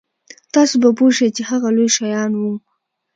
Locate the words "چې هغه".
1.35-1.69